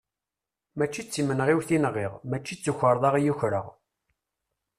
[0.77, 3.67] Mačči d timenɣiwt i nɣiɣ, mačči d tukarḍa i ukreɣ.